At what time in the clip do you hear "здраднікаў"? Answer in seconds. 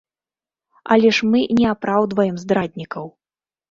2.49-3.05